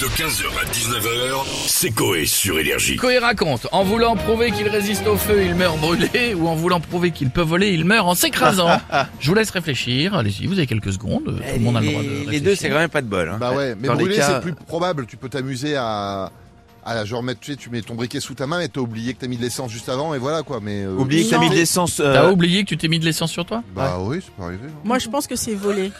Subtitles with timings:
[0.00, 2.94] De 15h à 19h, c'est Coé sur Énergie.
[2.96, 6.78] Coé raconte, en voulant prouver qu'il résiste au feu, il meurt brûlé, ou en voulant
[6.78, 8.68] prouver qu'il peut voler, il meurt en s'écrasant.
[9.20, 12.02] Je vous laisse réfléchir, allez-y, vous avez quelques secondes, tout le monde a le droit
[12.02, 12.30] de les, réfléchir.
[12.30, 13.28] les deux, c'est quand même pas de bol.
[13.28, 13.38] hein.
[13.40, 15.06] Bah ouais, mais Dans brûler cas- c'est plus probable.
[15.06, 16.30] Tu peux t'amuser à,
[16.84, 19.14] à genre mettre, tu sais, tu mets ton briquet sous ta main et t'as oublié
[19.14, 20.60] que t'as mis de l'essence juste avant et voilà quoi.
[20.62, 21.98] Mais euh, Oubliez que t'as mis de l'essence.
[21.98, 23.64] euh, T'as oublié que tu t'es mis de l'essence sur toi?
[23.74, 24.62] Bah oui, c'est pas arrivé.
[24.68, 25.90] non Moi, je pense que c'est voler.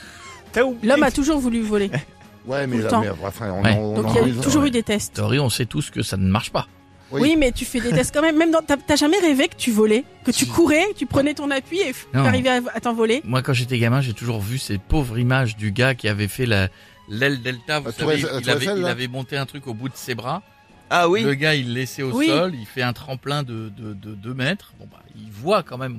[0.52, 1.90] t'as oublié L'homme a toujours voulu voler.
[2.48, 3.72] Ouais, mais là, mais enfin, on, Ouais.
[3.74, 4.68] en- on Donc en il y a toujours ouais.
[4.68, 5.14] eu des tests.
[5.14, 6.66] Théorie, on sait tous que ça ne marche pas.
[7.10, 7.20] Oui.
[7.22, 7.36] Oui.
[7.38, 8.36] mais tu fais des tests quand même.
[8.36, 11.78] Même dans, t'as, jamais rêvé que tu volais, que tu courais, tu prenais ton appui
[11.80, 13.22] et t'arrivais à, à t'envoler?
[13.24, 16.44] Moi, quand j'étais gamin, j'ai toujours vu ces pauvres images du gars qui avait fait
[16.46, 16.68] la
[17.08, 17.80] l'aile delta.
[17.80, 20.42] Vous savez, il, avait, il monté un truc au bout de ses bras.
[20.90, 21.22] Ah oui.
[21.22, 22.26] Le gars, il le laissait au Oui.
[22.28, 24.72] sol, il fait un tremplin de, de, de 2 mètres.
[24.78, 25.98] Bon, bah, il voit quand même,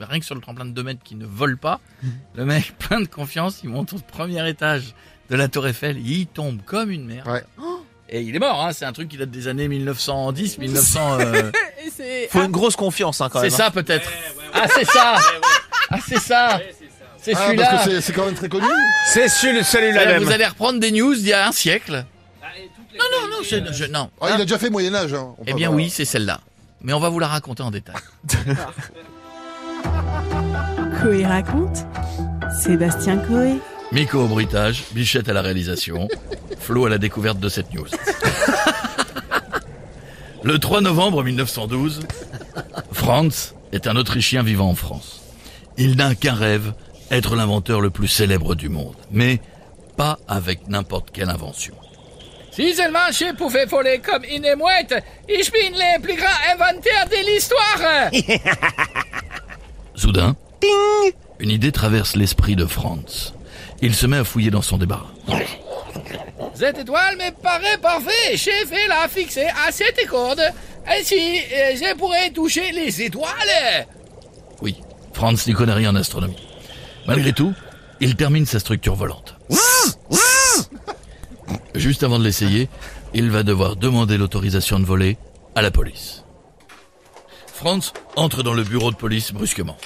[0.00, 1.80] rien que sur le tremplin de 2 mètres, qu'il ne vole pas.
[2.34, 4.94] Le mec, plein de confiance, il monte au premier étage
[5.32, 7.26] de la Tour Eiffel, il tombe comme une merde.
[7.26, 7.42] Ouais.
[8.10, 8.72] Et il est mort, hein.
[8.74, 11.20] c'est un truc qui date des années 1910, 1900.
[11.20, 11.50] euh,
[11.96, 13.56] c'est, Faut ah, une grosse confiance hein, quand c'est même.
[13.56, 14.10] ça peut-être.
[14.52, 15.16] Ah, c'est ça
[15.88, 16.60] Ah, c'est ça
[17.22, 18.66] C'est Ah, celui-là parce que c'est- c'est quand même très connu.
[19.06, 20.18] C'est celui- celui-là.
[20.20, 22.04] Vous allez reprendre des news d'il y a un siècle.
[22.98, 24.10] Non, non, non, je, je- non.
[24.20, 25.14] Ah, il a déjà fait Moyen Âge.
[25.14, 25.34] Hein.
[25.46, 26.40] Eh bien oui, c'est celle-là.
[26.82, 27.96] Mais on va vous la raconter en détail.
[31.00, 31.86] Coé raconte.
[32.62, 33.54] Sébastien Coé.
[33.92, 36.08] Miko au bruitage, Bichette à la réalisation,
[36.58, 37.86] Flo à la découverte de cette news.
[40.42, 42.00] Le 3 novembre 1912,
[42.90, 45.20] Franz est un Autrichien vivant en France.
[45.76, 46.72] Il n'a qu'un rêve,
[47.10, 48.96] être l'inventeur le plus célèbre du monde.
[49.10, 49.40] Mais
[49.98, 51.74] pas avec n'importe quelle invention.
[52.50, 57.26] Si seulement je pouvais voler comme une mouette, ich bin le plus grand inventeur de
[57.30, 58.10] l'histoire.
[59.94, 60.34] Soudain,
[61.40, 63.34] une idée traverse l'esprit de Franz.
[63.82, 65.10] Il se met à fouiller dans son débarras.
[66.54, 68.36] Cette étoile me paraît parfaite.
[68.36, 70.42] Je vais la fixer à cette corde.
[70.86, 73.26] Ainsi, euh, je pourrais toucher les étoiles.
[74.60, 74.76] Oui,
[75.12, 76.36] Franz n'y connaît rien en astronomie.
[77.06, 77.52] Malgré tout,
[78.00, 79.34] il termine sa structure volante.
[81.74, 82.68] Juste avant de l'essayer,
[83.14, 85.16] il va devoir demander l'autorisation de voler
[85.56, 86.24] à la police.
[87.52, 89.76] Franz entre dans le bureau de police brusquement.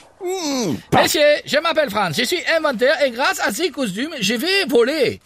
[0.92, 2.16] Monsieur, je m'appelle Franz.
[2.18, 5.20] Je suis inventeur et grâce à ces costumes, je vais voler.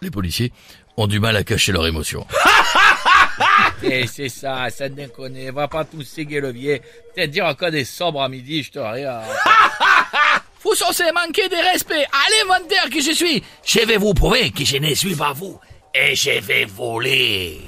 [0.00, 0.52] Les policiers
[0.96, 2.26] ont du mal à cacher leur émotion.
[3.82, 5.50] Et c'est ça, ça ne déconne.
[5.50, 6.80] Va pas tout séguer le vieux.
[7.14, 9.24] Peut-être dire encore des sobres à midi, je te regarde.
[10.62, 13.42] Vous censez manquer de respect à l'inventeur que je suis.
[13.64, 15.58] Je vais vous prouver que je ne suis pas vous.
[15.94, 17.60] Et je vais voler.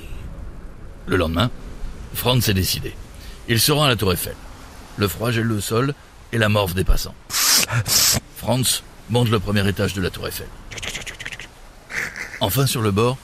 [1.06, 1.50] Le lendemain,
[2.14, 2.94] Franz est décidé.
[3.48, 4.36] Il se rend à la tour Eiffel.
[4.96, 5.92] Le froid gèle le sol
[6.34, 7.14] et la morve des passants.
[8.36, 10.48] Franz monte le premier étage de la tour Eiffel.
[12.40, 13.16] Enfin sur le bord,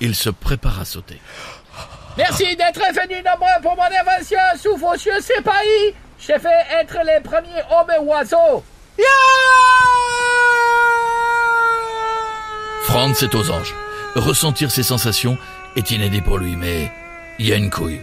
[0.00, 1.20] il se prépare à sauter.
[2.18, 5.94] Merci d'être venu nombreux pour mon invention sous vos cieux séparis.
[6.18, 8.64] Je vais être les premiers hommes oiseaux.
[12.84, 13.74] Franz est aux anges.
[14.16, 15.38] Ressentir ses sensations
[15.76, 16.90] est inédit pour lui, mais
[17.38, 18.00] il y a une couille.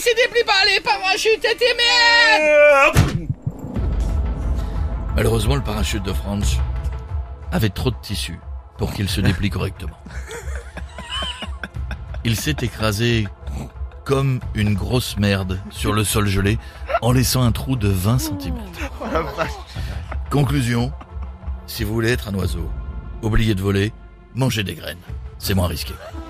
[0.00, 3.28] Se déplie pas les parachutes étaient merde
[5.14, 6.56] Malheureusement, le parachute de Franz
[7.52, 8.40] avait trop de tissu
[8.78, 9.98] pour qu'il se déplie correctement.
[12.24, 13.28] Il s'est écrasé
[14.06, 16.58] comme une grosse merde sur le sol gelé
[17.02, 18.54] en laissant un trou de 20 cm.
[20.30, 20.94] Conclusion,
[21.66, 22.70] si vous voulez être un oiseau,
[23.20, 23.92] oubliez de voler,
[24.34, 24.96] mangez des graines.
[25.38, 25.92] C'est moins risqué.–